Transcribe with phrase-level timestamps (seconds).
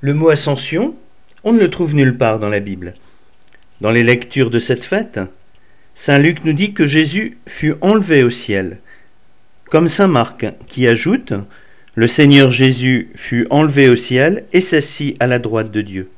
[0.00, 0.94] Le mot ascension,
[1.42, 2.94] on ne le trouve nulle part dans la Bible.
[3.80, 5.18] Dans les lectures de cette fête,
[5.96, 8.78] Saint Luc nous dit que Jésus fut enlevé au ciel,
[9.68, 11.32] comme Saint Marc qui ajoute
[11.96, 16.10] Le Seigneur Jésus fut enlevé au ciel et s'assit à la droite de Dieu.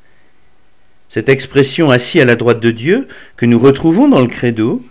[1.08, 3.08] Cette expression assis à la droite de Dieu,
[3.38, 4.84] que nous retrouvons dans le credo,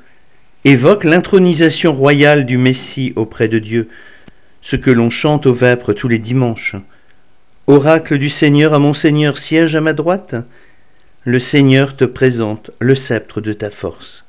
[0.65, 3.87] évoque l'intronisation royale du Messie auprès de Dieu,
[4.63, 6.75] ce que l'on chante au vêpres tous les dimanches.
[7.71, 10.33] Oracle du Seigneur à mon Seigneur, siège à ma droite.
[11.23, 14.25] Le Seigneur te présente le sceptre de ta force.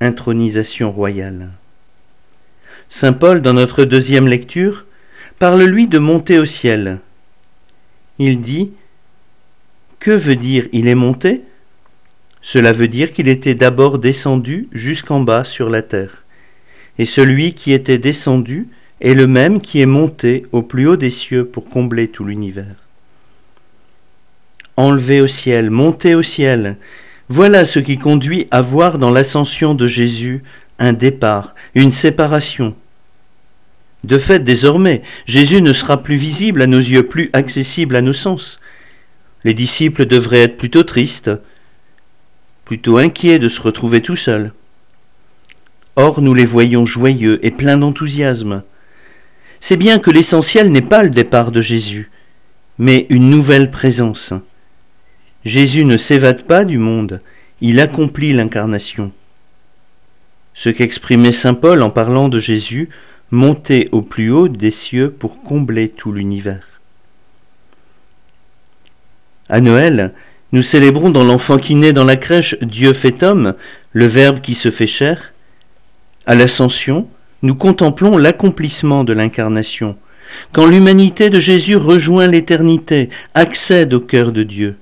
[0.00, 1.48] Intronisation royale.
[2.88, 4.86] Saint Paul, dans notre deuxième lecture,
[5.40, 7.00] parle lui de monter au ciel.
[8.20, 8.70] Il dit
[9.98, 11.42] Que veut dire il est monté?
[12.42, 16.22] Cela veut dire qu'il était d'abord descendu jusqu'en bas sur la terre.
[16.96, 18.68] Et celui qui était descendu
[19.00, 22.76] est le même qui est monté au plus haut des cieux pour combler tout l'univers.
[24.76, 26.76] Enlevé au ciel, monté au ciel,
[27.28, 30.42] voilà ce qui conduit à voir dans l'ascension de Jésus
[30.78, 32.74] un départ, une séparation.
[34.02, 38.12] De fait, désormais, Jésus ne sera plus visible à nos yeux, plus accessible à nos
[38.12, 38.60] sens.
[39.44, 41.30] Les disciples devraient être plutôt tristes,
[42.64, 44.52] plutôt inquiets de se retrouver tout seuls.
[45.96, 48.62] Or, nous les voyons joyeux et pleins d'enthousiasme
[49.66, 52.10] c'est bien que l'essentiel n'est pas le départ de Jésus,
[52.76, 54.34] mais une nouvelle présence.
[55.46, 57.22] Jésus ne s'évade pas du monde,
[57.62, 59.10] il accomplit l'incarnation.
[60.52, 62.90] Ce qu'exprimait Saint Paul en parlant de Jésus,
[63.30, 66.82] monté au plus haut des cieux pour combler tout l'univers.
[69.48, 70.12] À Noël,
[70.52, 73.54] nous célébrons dans l'enfant qui naît dans la crèche Dieu fait homme,
[73.94, 75.32] le Verbe qui se fait chair.
[76.26, 77.08] À l'Ascension,
[77.44, 79.96] nous contemplons l'accomplissement de l'incarnation,
[80.52, 84.76] quand l'humanité de Jésus rejoint l'éternité, accède au cœur de Dieu.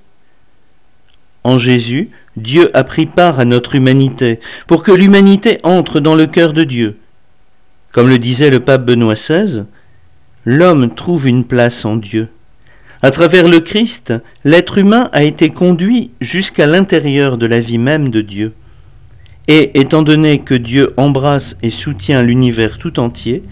[1.43, 6.25] En Jésus, Dieu a pris part à notre humanité, pour que l'humanité entre dans le
[6.25, 6.95] cœur de Dieu.
[7.91, 9.65] Comme le disait le pape Benoît XVI,
[10.45, 12.29] l'homme trouve une place en Dieu.
[13.01, 14.13] À travers le Christ,
[14.45, 18.53] l'être humain a été conduit jusqu'à l'intérieur de la vie même de Dieu.
[19.47, 23.43] Et étant donné que Dieu embrasse et soutient l'univers tout entier,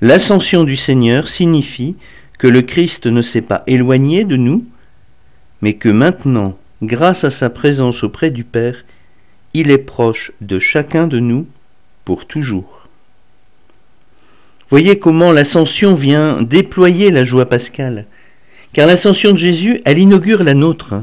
[0.00, 1.96] l'ascension du Seigneur signifie
[2.38, 4.64] que le Christ ne s'est pas éloigné de nous,
[5.62, 8.84] mais que maintenant, grâce à sa présence auprès du Père,
[9.54, 11.46] il est proche de chacun de nous
[12.04, 12.88] pour toujours.
[14.68, 18.06] Voyez comment l'ascension vient déployer la joie pascale,
[18.72, 21.02] car l'ascension de Jésus, elle inaugure la nôtre.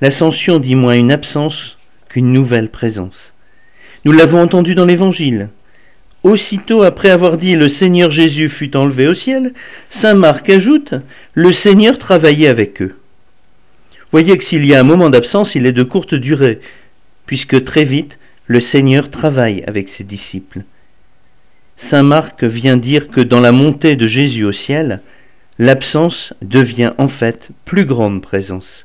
[0.00, 1.78] L'ascension dit moins une absence
[2.10, 3.32] qu'une nouvelle présence.
[4.04, 5.48] Nous l'avons entendu dans l'Évangile.
[6.22, 9.54] Aussitôt après avoir dit le Seigneur Jésus fut enlevé au ciel,
[9.88, 10.94] Saint Marc ajoute
[11.32, 12.96] le Seigneur travaillait avec eux.
[14.10, 16.60] Voyez que s'il y a un moment d'absence, il est de courte durée,
[17.24, 20.62] puisque très vite le Seigneur travaille avec ses disciples.
[21.76, 25.00] Saint Marc vient dire que dans la montée de Jésus au ciel,
[25.58, 28.84] l'absence devient en fait plus grande présence.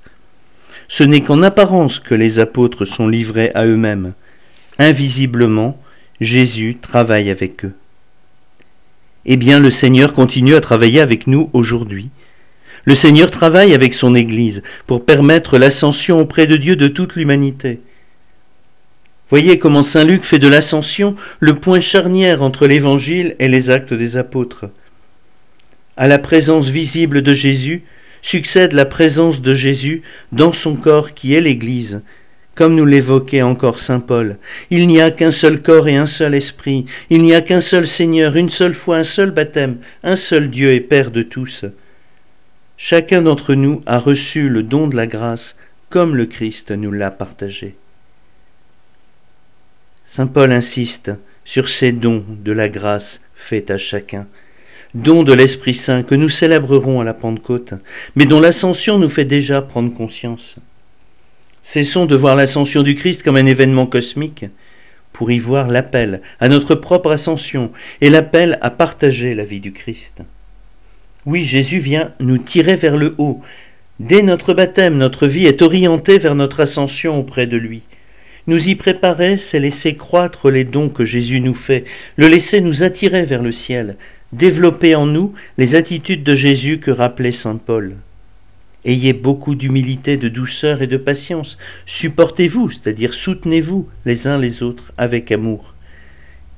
[0.88, 4.14] Ce n'est qu'en apparence que les apôtres sont livrés à eux-mêmes.
[4.78, 5.80] Invisiblement,
[6.22, 7.74] Jésus travaille avec eux.
[9.26, 12.10] Eh bien, le Seigneur continue à travailler avec nous aujourd'hui.
[12.86, 17.80] Le Seigneur travaille avec son Église pour permettre l'ascension auprès de Dieu de toute l'humanité.
[19.32, 23.94] Voyez comment Saint Luc fait de l'ascension le point charnière entre l'Évangile et les actes
[23.94, 24.66] des apôtres.
[25.98, 27.84] À la présence visible de Jésus,
[28.26, 32.02] succède la présence de Jésus dans son corps qui est l'Église.
[32.56, 34.38] Comme nous l'évoquait encore Saint Paul,
[34.72, 37.86] il n'y a qu'un seul corps et un seul esprit, il n'y a qu'un seul
[37.86, 41.66] Seigneur, une seule foi, un seul baptême, un seul Dieu et Père de tous.
[42.78, 45.56] Chacun d'entre nous a reçu le don de la grâce
[45.90, 47.76] comme le Christ nous l'a partagé.
[50.08, 51.12] Saint Paul insiste
[51.44, 54.26] sur ces dons de la grâce faits à chacun
[54.96, 57.74] don de l'Esprit Saint que nous célébrerons à la Pentecôte,
[58.16, 60.56] mais dont l'ascension nous fait déjà prendre conscience.
[61.62, 64.46] Cessons de voir l'ascension du Christ comme un événement cosmique
[65.12, 69.74] pour y voir l'appel à notre propre ascension et l'appel à partager la vie du
[69.74, 70.22] Christ.
[71.26, 73.42] Oui, Jésus vient nous tirer vers le haut.
[74.00, 77.84] Dès notre baptême, notre vie est orientée vers notre ascension auprès de lui.
[78.48, 81.84] Nous y préparer, c'est laisser croître les dons que Jésus nous fait,
[82.16, 83.98] le laisser nous attirer vers le ciel,
[84.36, 87.96] développer en nous les attitudes de Jésus que rappelait saint Paul.
[88.84, 91.58] Ayez beaucoup d'humilité, de douceur et de patience.
[91.86, 95.74] Supportez-vous, c'est-à-dire soutenez-vous les uns les autres avec amour.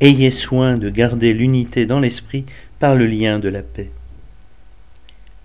[0.02, 2.46] Ayez soin de garder l'unité dans l'esprit
[2.80, 3.90] par le lien de la paix.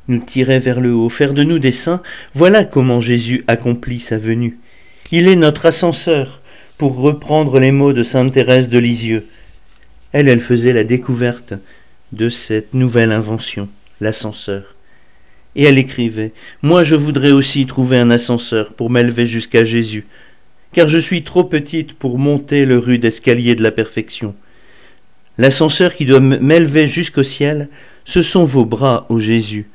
[0.08, 2.02] nous tirer vers le haut, faire de nous des saints,
[2.34, 4.58] voilà comment Jésus accomplit sa venue.
[5.12, 6.40] Il est notre ascenseur,
[6.76, 9.26] pour reprendre les mots de sainte Thérèse de Lisieux.
[10.12, 11.54] Elle, elle faisait la découverte
[12.12, 13.68] de cette nouvelle invention,
[14.00, 14.74] l'ascenseur.
[15.56, 16.32] Et elle écrivait
[16.62, 20.06] Moi je voudrais aussi trouver un ascenseur pour m'élever jusqu'à Jésus,
[20.72, 24.34] car je suis trop petite pour monter le rude escalier de la perfection.
[25.38, 27.68] L'ascenseur qui doit m'élever jusqu'au ciel,
[28.04, 29.68] ce sont vos bras, ô Jésus.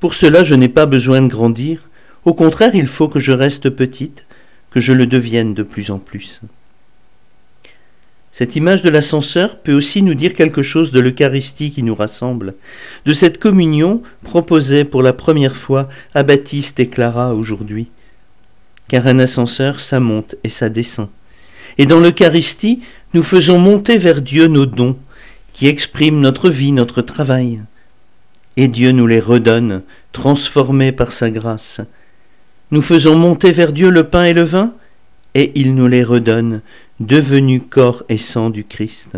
[0.00, 1.88] Pour cela je n'ai pas besoin de grandir,
[2.24, 4.24] au contraire il faut que je reste petite,
[4.70, 6.40] que je le devienne de plus en plus.
[8.38, 12.54] Cette image de l'ascenseur peut aussi nous dire quelque chose de l'Eucharistie qui nous rassemble,
[13.04, 17.88] de cette communion proposée pour la première fois à Baptiste et Clara aujourd'hui.
[18.86, 21.08] Car un ascenseur, ça monte et ça descend.
[21.78, 22.78] Et dans l'Eucharistie,
[23.12, 24.96] nous faisons monter vers Dieu nos dons,
[25.52, 27.58] qui expriment notre vie, notre travail.
[28.56, 29.82] Et Dieu nous les redonne,
[30.12, 31.80] transformés par sa grâce.
[32.70, 34.74] Nous faisons monter vers Dieu le pain et le vin,
[35.34, 36.62] et il nous les redonne,
[37.00, 39.16] devenu corps et sang du Christ.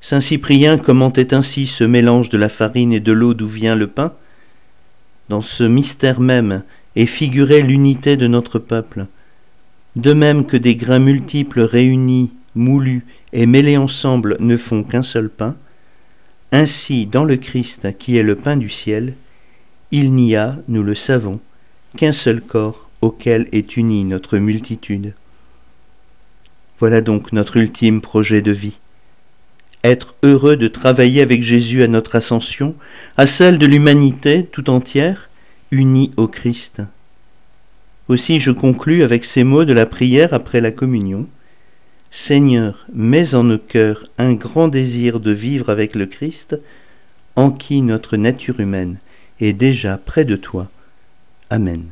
[0.00, 3.86] Saint Cyprien commentait ainsi ce mélange de la farine et de l'eau d'où vient le
[3.86, 4.12] pain?
[5.28, 6.62] Dans ce mystère même
[6.96, 9.06] est figurée l'unité de notre peuple.
[9.94, 15.30] De même que des grains multiples réunis, moulus et mêlés ensemble ne font qu'un seul
[15.30, 15.54] pain,
[16.50, 19.14] ainsi dans le Christ qui est le pain du ciel,
[19.90, 21.40] il n'y a, nous le savons,
[21.96, 25.12] qu'un seul corps auquel est unie notre multitude.
[26.78, 28.78] Voilà donc notre ultime projet de vie.
[29.84, 32.74] Être heureux de travailler avec Jésus à notre ascension,
[33.16, 35.28] à celle de l'humanité tout entière,
[35.70, 36.80] unie au Christ.
[38.08, 41.26] Aussi je conclus avec ces mots de la prière après la communion.
[42.10, 46.56] Seigneur, mets en nos cœurs un grand désir de vivre avec le Christ,
[47.36, 48.98] en qui notre nature humaine
[49.40, 50.68] est déjà près de toi.
[51.48, 51.84] Amen.